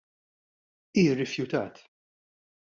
[0.95, 1.77] Hi rrifjutat.